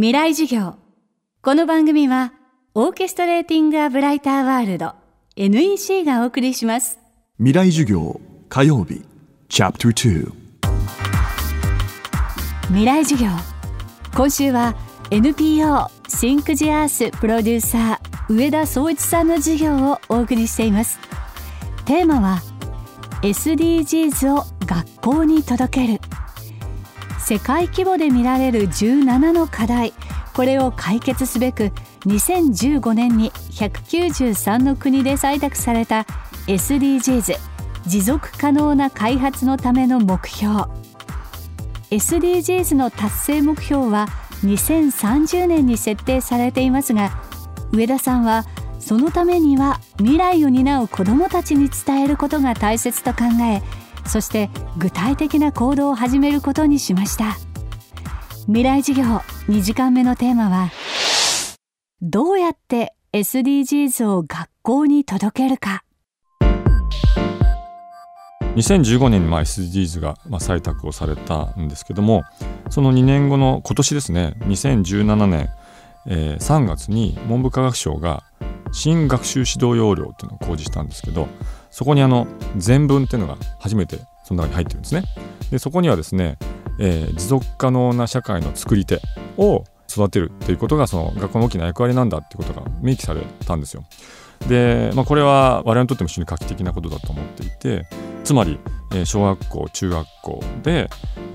[0.00, 0.76] 未来授業。
[1.42, 2.32] この番組は
[2.72, 4.92] オーケストレーティング・ア・ブライター・ワールド
[5.34, 7.00] NEC がお送りします。
[7.38, 9.02] 未来授業火曜日
[9.48, 10.32] チャプター
[12.68, 13.28] 未来授業。
[14.14, 14.76] 今週は
[15.10, 21.00] NPO シンクジアースプロデューサー上田総一さんの授業をお送りしています。
[21.86, 22.38] テーマは
[23.22, 26.00] SDGs を学校に届ける
[27.28, 29.92] 世界規模で見られる17の課題。
[30.32, 31.72] これを解決すべく
[32.06, 36.06] 2015年に193の国で採択された
[36.46, 37.36] SDGs
[37.84, 40.62] 持続可能な開発のための目標。
[41.90, 44.08] SDGs の達成目標は
[44.42, 47.10] 2030年に設定されていますが
[47.72, 48.46] 上田さんは
[48.80, 53.62] そのためには未来を担う子どもたちに伝えることが大切と考え
[54.08, 57.36] そして具体的な行動を始めることにしました。
[58.46, 59.04] 未来授業
[59.48, 60.70] 2時間目のテーマは
[62.00, 65.84] どうやって SDGs を学校に届けるか。
[68.56, 72.24] 2015年にまあ SDGs がまあ採択をされたんですけども
[72.70, 75.48] その2年後の今年ですね2017年、
[76.06, 78.24] えー、3月に文部科学省が
[78.72, 81.28] 新学習指導要領っていうのを公示したんですけど
[81.70, 85.04] そこにあの全文っていうのが初めてその中に入ってるんですね。
[85.50, 86.38] でそこにはですね、
[86.78, 89.00] えー、持続可能な社会の作り手
[89.36, 93.84] を育てるっていうことがその学校の大きな役割なんだっていうことが明記されたんですよ。
[94.46, 97.86] で、まあ、これは我々にとっても非常に画期的なことだと思っていて
[98.22, 98.60] つまり、
[98.92, 100.88] えー、小学校中学校で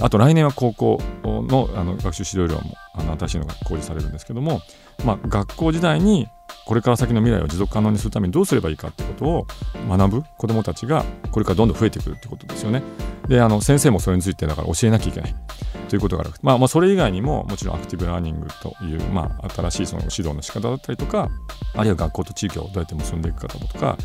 [0.00, 4.60] あと来年は高校のあの学習指導料もあの新しいのが公示されるんですけども、
[5.04, 6.28] まあ、学校時代に
[6.66, 9.46] これから先の未来を持続可能にするためにどうすればいいかってことを
[9.88, 12.82] 学ぶ子どもたちがこれからどんどん増えてくるってことですよね。
[13.28, 15.34] であの先生もそれについてだから教えなきゃいけない
[15.88, 21.28] ということがある、まあ、まあそれ以外にももちろんアクティブラーニングという、まあ、新しいその指導の仕方だったりとか
[21.74, 23.96] あるいは学校と地域をどうやって結んでいくかとか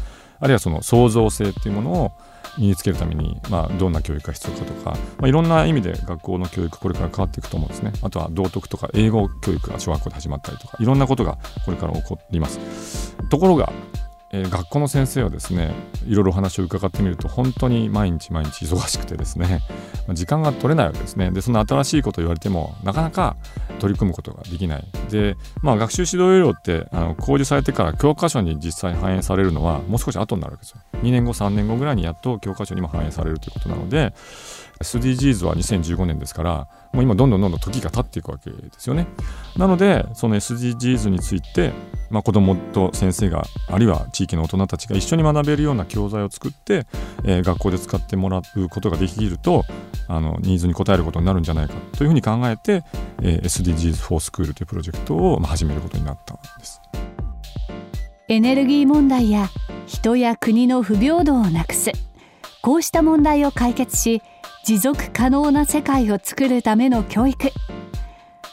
[0.41, 2.11] あるいはその創造性っていうものを
[2.57, 7.93] 身につけるために、まあ、どんな教育が必要かとか、まあ、いろんな意味で学校の教育これから変わっていくと思うんですね。
[8.01, 13.15] あとは道徳とか英語教育が小学校で始まったりとかいろんなことがこれから起こります。
[13.29, 13.71] ところが
[14.33, 15.73] えー、学校の先生はですね
[16.05, 19.61] いろいろお話を伺ってみると本当に毎日毎日忙しくてですね
[20.13, 21.31] 時間が取れないわけですね。
[21.31, 23.35] でその新しいことを言われてもなかなか
[23.79, 24.87] 取り組むことができない。
[25.09, 30.81] で、まあ、学習指導要領ってあの公示されてから教科書に実際反映されるのはもう少し後になるわけですよ。
[31.03, 34.13] 2年後3年後ぐらいにやっと教科書にも反映されるということなので
[34.81, 39.07] SDGs は2015年ですからもう今どんどんどんどん時が経っていくわけですよね
[39.57, 41.73] なのでその SDGs について
[42.11, 46.85] まあ、子どもと先生があるいは地域の大人たちが一緒に学べるような教材を作って、
[47.23, 49.63] えー、学校で使ってもらうことができると
[50.09, 52.83] あのニーズに応えることになるんじゃないかというふうに考えて、
[53.21, 56.81] えー、SDGs for School というプロジェクトを、始めることになったんです。
[58.27, 59.49] エネルギー問題や
[59.87, 61.91] 人や国の不平等をなくす
[62.61, 64.21] こうした問題を解決し
[64.63, 67.51] 持続可能な世界を作るための教育。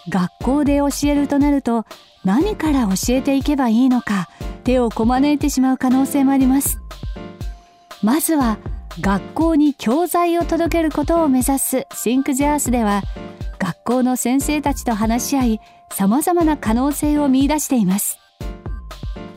[0.09, 1.85] 学校で教えるとなると
[2.25, 4.29] 何から教えていけばいいのか
[4.65, 6.79] 手をこまねいてしまう可能性もあります。
[8.03, 8.59] まずは
[9.01, 13.03] 学校に教材を届けることを目指すシンクジャースでは
[13.59, 15.61] 学校の先生たちと話し合い
[15.93, 18.19] さまざまな可能性を見出しています。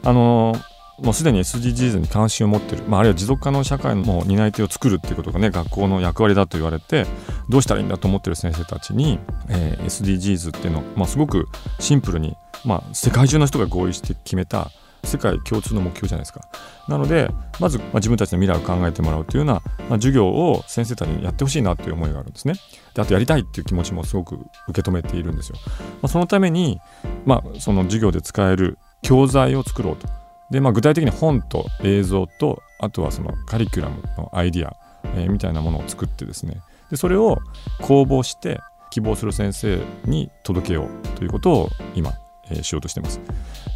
[0.03, 0.55] あの
[1.01, 7.05] もうすでに SDGs に関心を持ってる、まあ、あるいは持続可能社会の担い手を作るっていうことがね学校の役割だと言われて
[7.49, 9.19] どうしたらいいんだと思ってる先生たちに、
[9.49, 11.47] えー、SDGs っていうのを、まあ、すごく
[11.79, 12.35] シンプルに
[12.65, 14.71] まあ、世界中の人が合意して決めた
[15.03, 16.41] 世界共通の目標じゃないですか。
[16.87, 22.53] なのでまず、まあ、自分たちの未来を考えてもらうというような、まあ、授業を先生たちにやってほしいなという思いがあるんですね。
[22.93, 24.35] であとやりたいっていう気持ちもすごく
[24.67, 25.57] 受け止めているんですよ。
[25.63, 26.79] まあ、そのために、
[27.25, 30.20] まあ、その授業で使える教材を作ろうと。
[30.51, 34.75] で、まあ、具体的に本と映像とあとはそのカリキュラムのアイディア、
[35.15, 37.39] えー、みたいなものを作ってですねでそれを
[37.81, 38.59] 公募して
[38.91, 42.11] 希望する先生に届けようということを今
[42.51, 43.19] えしようとしてます。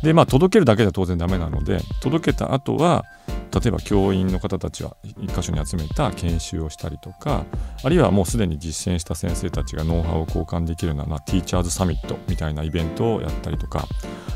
[0.04, 3.06] でまあ届けるだけでは当然ダメなので届けた後は
[3.54, 7.46] 例えば教員の方たちは一箇所に集めた研修をしたりとか
[7.84, 13.88] あるいはもうすでに実践した先生たちがノウハウを交換できるような、まあ、ティーチャーズサミットみたいなイベントをやったりとか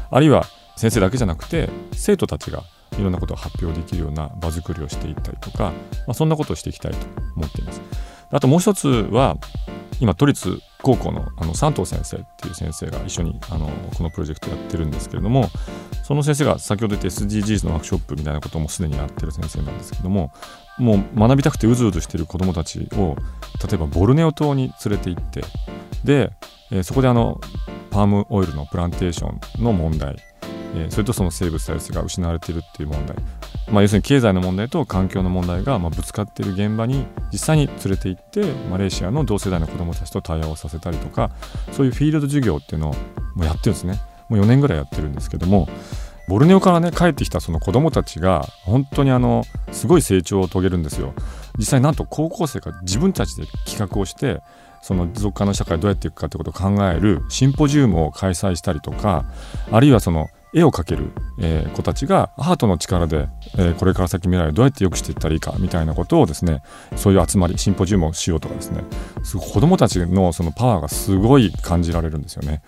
[0.10, 0.46] あるいは
[0.80, 2.64] 先生だけじゃなくて生徒たちが
[2.98, 5.74] いろんなことを発表できるような場作りをしていったりとか、
[6.08, 6.98] まあ、そんなことをしていきたいと
[7.36, 7.82] 思っています。
[8.32, 9.36] あともう一つは
[10.00, 15.50] 今都立高校のあの三藤先生っていう先生が一緒にあのこのプロジェクトやってるんですけれども
[16.04, 20.32] その先生が先ほど言った SDGs のワークショップみたいなこともすでにやってる先生なんですけども
[20.78, 23.18] もう学びたくてうずうずしてる子どもたちを
[23.68, 25.42] 例えばボルネオ島に連れて行って
[26.06, 26.32] で、
[26.72, 27.42] えー、そこであの
[27.90, 30.16] パームオイルのプランテーションの問題、
[30.76, 33.18] えー、それとその生物多様性が失われているっていう問題、
[33.72, 41.32] まあ、要するに経済の問題と環境の問題がまあぶつかっている現場に実際に連れて行ってマレーシアの同世代の子どもたちと対話をさせたりとか
[41.72, 42.94] そういうフィールド授業っていうのを
[43.36, 44.00] もうやってるんですね
[44.30, 45.68] もう4年ぐらいやってるんですけども
[46.30, 51.16] ボルネオからね帰ってきたその子どもたちが本当にあのすごい成長を遂げるんですよ。
[51.58, 54.42] 実際なんと高校生が自分たちで企画をして
[54.84, 59.26] その持続可能社会どうやっていくかってことを考えるシンポジウムを開催したりとか
[59.72, 66.64] あるいはその絵を描ける、えー、子たちがアートの力で、えー、これから先未来をどうやって良くしていったらいいかみたいなことをですね
[66.96, 68.84] そういう集まりシンポジウムをしようとかですね
[69.24, 72.62] す子どもたちのそのパワーがすごい感じられるんですよね。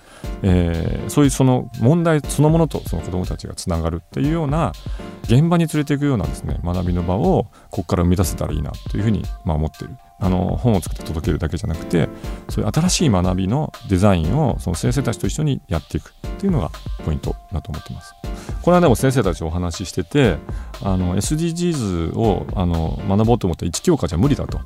[0.44, 4.74] えー、そういうその問題そのものとその子どもたちがつながるっていうような
[5.24, 12.08] 現場に連れていくようなですね学びの場をここから生み出せたらいいなというふうにまあ思ってるあの本を作って届けるだけじゃなくて
[12.48, 16.72] そういう新しい学びのデザインをその先生たちと一緒にやっていくっていうのが
[17.04, 18.16] ポイントだと思ってます。
[18.62, 20.38] これはでも先生たちお話ししてて
[20.84, 24.62] あの SDGs をあの学ぼうと思った1教科じゃ無理だと。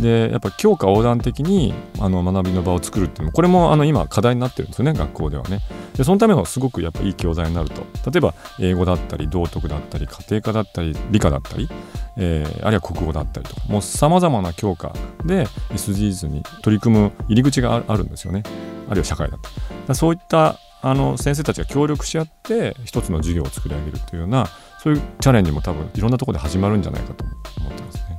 [0.00, 5.60] でやっぱ教科横断的にあの学びの場を作るっていうのもこれもあの今課題になってるんですよね学校ではね。
[5.94, 11.68] でそのためのすごくやっぱいい教材になると例えば英語だったり道徳だったり家庭科だったり理科だったり、
[12.16, 14.94] えー、あるいは国語だったりとかもうさまざまな教科
[15.26, 18.42] で SDGs に取り組む入り口があるんですよね
[18.88, 19.38] あるいは社会だ
[19.86, 19.94] と。
[19.94, 24.46] そういったあの先生たちが協力し合って一つの授業を作り上げるというような
[24.82, 27.24] そういうチャレンジも多分いろんなところで始まるんじゃないかと
[27.60, 28.11] 思ってますね。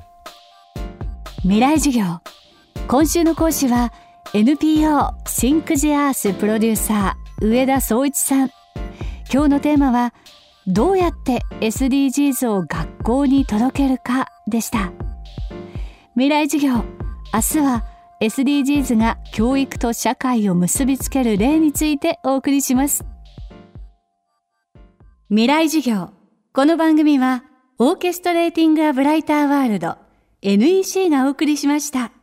[1.44, 2.22] 未来授業。
[2.88, 3.92] 今週の講師は
[4.34, 8.50] NPO シンクジアースプロデューサー上田総一さん。
[9.30, 10.14] 今日のテーマは
[10.68, 14.94] どうやって SDGs を学校に届けるかでした。
[16.14, 16.76] 未来授業。
[17.34, 17.84] 明日は
[18.22, 23.04] SDGs が教育と社会を結びつける例についてお送りします。
[25.28, 26.12] 未来授業。
[26.54, 27.44] この番組は
[27.80, 30.03] オーケストレーティング・ア・ブライター・ワールド。
[30.44, 32.23] NEC がお送りしました。